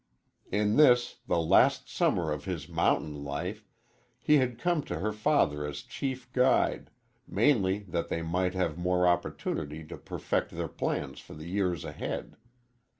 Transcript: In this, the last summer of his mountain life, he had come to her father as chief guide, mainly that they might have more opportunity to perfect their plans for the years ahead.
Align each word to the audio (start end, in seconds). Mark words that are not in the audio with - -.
In 0.51 0.77
this, 0.77 1.17
the 1.27 1.37
last 1.39 1.87
summer 1.87 2.31
of 2.31 2.45
his 2.45 2.67
mountain 2.67 3.23
life, 3.23 3.67
he 4.19 4.37
had 4.37 4.57
come 4.57 4.81
to 4.85 4.97
her 4.97 5.13
father 5.13 5.63
as 5.63 5.83
chief 5.83 6.33
guide, 6.33 6.89
mainly 7.27 7.83
that 7.87 8.09
they 8.09 8.23
might 8.23 8.55
have 8.55 8.79
more 8.79 9.05
opportunity 9.07 9.83
to 9.83 9.97
perfect 9.99 10.49
their 10.49 10.67
plans 10.69 11.19
for 11.19 11.35
the 11.35 11.47
years 11.47 11.85
ahead. 11.85 12.35